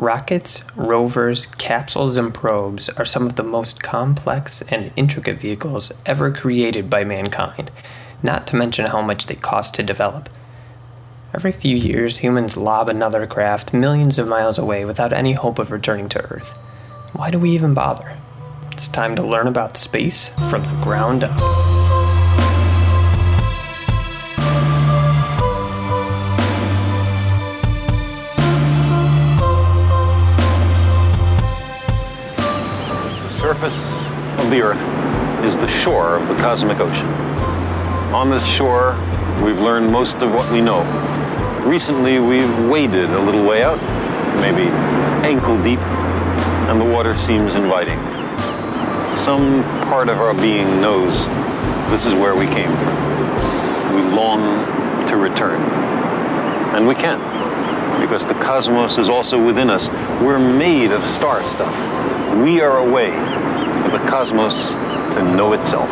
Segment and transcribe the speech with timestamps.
[0.00, 6.30] Rockets, rovers, capsules, and probes are some of the most complex and intricate vehicles ever
[6.30, 7.72] created by mankind,
[8.22, 10.28] not to mention how much they cost to develop.
[11.34, 15.72] Every few years, humans lob another craft millions of miles away without any hope of
[15.72, 16.56] returning to Earth.
[17.12, 18.18] Why do we even bother?
[18.70, 21.77] It's time to learn about space from the ground up.
[33.58, 34.06] Surface
[34.38, 37.06] of the Earth is the shore of the cosmic ocean.
[38.14, 38.92] On this shore,
[39.42, 40.84] we've learned most of what we know.
[41.66, 43.80] Recently, we've waded a little way out,
[44.40, 44.70] maybe
[45.26, 45.80] ankle deep,
[46.70, 47.98] and the water seems inviting.
[49.24, 51.12] Some part of our being knows
[51.90, 53.96] this is where we came from.
[53.96, 55.60] We long to return.
[56.76, 57.20] And we can't,
[58.00, 59.88] because the cosmos is also within us.
[60.22, 61.74] We're made of star stuff.
[62.42, 63.10] We are a way
[63.84, 64.68] for the cosmos
[65.14, 65.88] to know itself.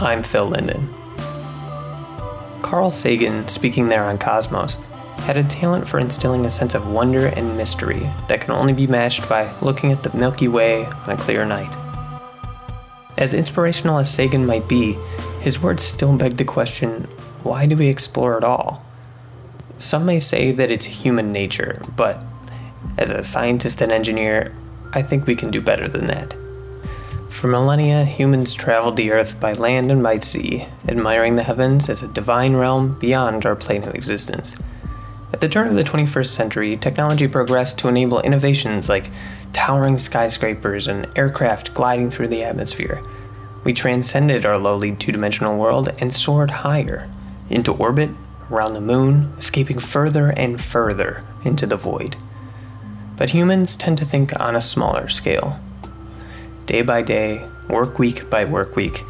[0.00, 0.94] I'm Phil Linden.
[2.60, 4.78] Carl Sagan, speaking there on Cosmos,
[5.18, 8.86] had a talent for instilling a sense of wonder and mystery that can only be
[8.86, 11.87] matched by looking at the Milky Way on a clear night.
[13.18, 14.96] As inspirational as Sagan might be,
[15.40, 17.08] his words still beg the question
[17.42, 18.84] why do we explore at all?
[19.78, 22.24] Some may say that it's human nature, but
[22.96, 24.54] as a scientist and engineer,
[24.92, 26.34] I think we can do better than that.
[27.28, 32.02] For millennia, humans traveled the earth by land and by sea, admiring the heavens as
[32.02, 34.56] a divine realm beyond our plane of existence.
[35.32, 39.10] At the turn of the 21st century, technology progressed to enable innovations like
[39.52, 43.02] towering skyscrapers and aircraft gliding through the atmosphere.
[43.64, 47.10] We transcended our lowly two dimensional world and soared higher,
[47.50, 48.10] into orbit,
[48.50, 52.16] around the moon, escaping further and further into the void
[53.18, 55.58] but humans tend to think on a smaller scale.
[56.66, 59.02] Day by day, work week by work week,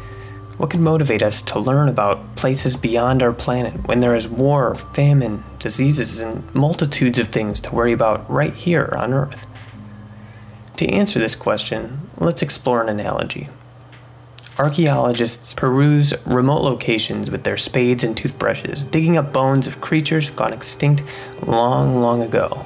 [0.59, 4.75] what could motivate us to learn about places beyond our planet when there is war,
[4.75, 9.47] famine, diseases, and multitudes of things to worry about right here on Earth?
[10.75, 13.47] To answer this question, let's explore an analogy.
[14.57, 20.51] Archaeologists peruse remote locations with their spades and toothbrushes, digging up bones of creatures gone
[20.51, 21.03] extinct
[21.47, 22.65] long, long ago.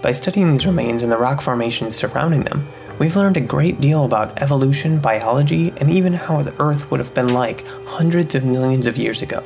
[0.00, 2.66] By studying these remains and the rock formations surrounding them,
[2.98, 7.14] we've learned a great deal about evolution, biology, and even how the Earth would have
[7.14, 9.42] been like hundreds of millions of years ago.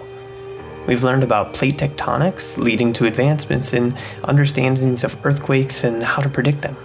[0.87, 6.29] We've learned about plate tectonics, leading to advancements in understandings of earthquakes and how to
[6.29, 6.77] predict them.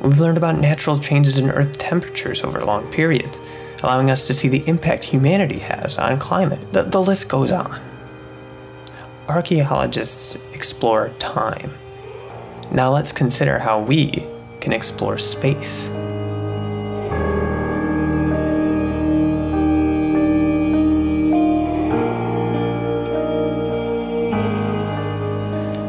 [0.00, 3.40] We've learned about natural changes in Earth temperatures over long periods,
[3.82, 6.72] allowing us to see the impact humanity has on climate.
[6.72, 7.80] The, the list goes on.
[9.28, 11.72] Archaeologists explore time
[12.72, 14.26] now let's consider how we
[14.62, 15.88] can explore space.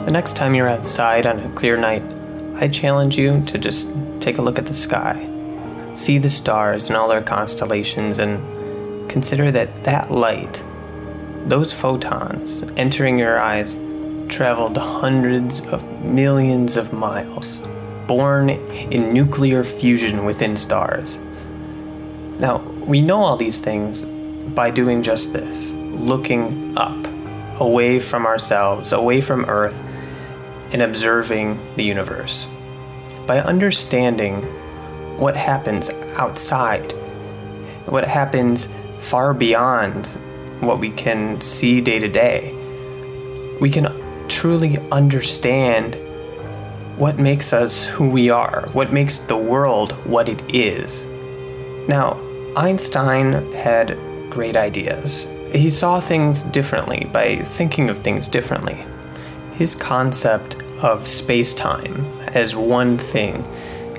[0.06, 2.03] The next time you're outside on a clear night,
[2.56, 5.29] I challenge you to just take a look at the sky.
[5.94, 10.63] See the stars and all their constellations and consider that that light,
[11.45, 13.78] those photons entering your eyes,
[14.29, 17.59] traveled hundreds of millions of miles,
[18.08, 21.18] born in nuclear fusion within stars.
[22.40, 27.08] Now, we know all these things by doing just this looking up,
[27.59, 29.81] away from ourselves, away from Earth,
[30.74, 32.47] and observing the universe.
[33.28, 34.41] By understanding
[35.18, 36.91] what happens outside,
[37.85, 40.08] what happens far beyond
[40.59, 42.53] what we can see day to day,
[43.59, 45.96] we can truly understand
[46.98, 51.06] what makes us who we are, what makes the world what it is.
[51.88, 52.20] Now,
[52.56, 53.98] Einstein had
[54.30, 55.30] great ideas.
[55.52, 58.86] He saw things differently by thinking of things differently.
[59.53, 63.47] His concept of space time as one thing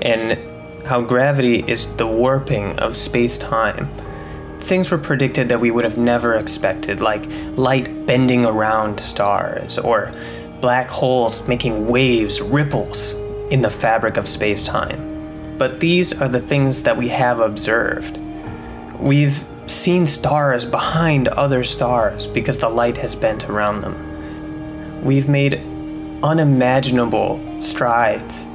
[0.03, 0.39] and
[0.87, 3.89] how gravity is the warping of space time
[4.65, 7.25] things were predicted that we would have never expected, like
[7.57, 10.11] light bending around stars, or
[10.65, 13.13] black holes making waves, ripples
[13.51, 15.59] in the fabric of space time.
[15.59, 18.19] But these are the things that we have observed.
[18.99, 25.05] We've seen stars behind other stars because the light has bent around them.
[25.05, 25.57] We've made
[26.23, 28.47] unimaginable strides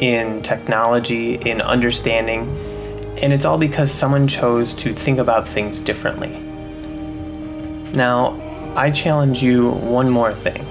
[0.00, 2.42] in technology, in understanding
[3.22, 6.40] and it's all because someone chose to think about things differently.
[7.94, 8.38] Now,
[8.76, 10.66] I challenge you one more thing.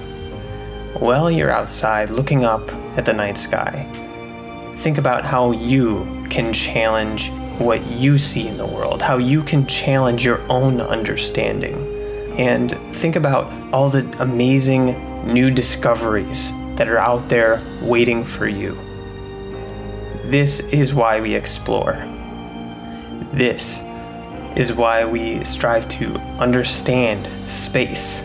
[0.99, 3.87] While you're outside looking up at the night sky,
[4.75, 9.65] think about how you can challenge what you see in the world, how you can
[9.65, 11.75] challenge your own understanding.
[12.37, 18.77] And think about all the amazing new discoveries that are out there waiting for you.
[20.25, 22.07] This is why we explore.
[23.33, 23.81] This
[24.55, 28.21] is why we strive to understand space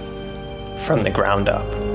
[0.76, 1.87] from the ground up.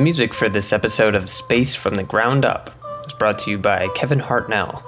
[0.00, 2.70] The music for this episode of Space from the Ground Up
[3.04, 4.82] was brought to you by Kevin Hartnell.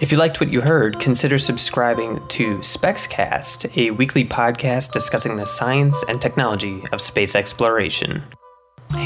[0.00, 5.44] If you liked what you heard, consider subscribing to SpexCast, a weekly podcast discussing the
[5.44, 8.22] science and technology of space exploration.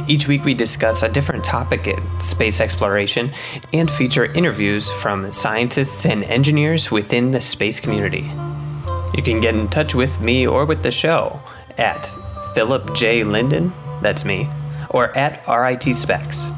[0.06, 3.32] Each week, we discuss a different topic in space exploration
[3.72, 8.30] and feature interviews from scientists and engineers within the space community.
[9.16, 11.42] You can get in touch with me or with the show
[11.76, 12.08] at
[12.54, 13.24] Philip J.
[13.24, 14.48] Linden, that's me,
[14.92, 16.50] or at RIT SPEX.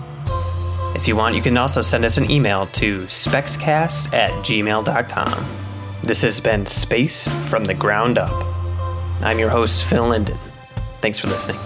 [0.95, 5.47] If you want, you can also send us an email to spexcast at gmail.com.
[6.03, 8.45] This has been Space from the Ground Up.
[9.21, 10.39] I'm your host, Phil Linden.
[11.01, 11.61] Thanks for listening.